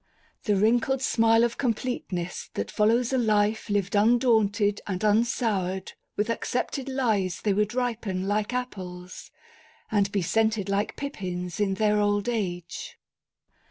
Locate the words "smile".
1.03-1.43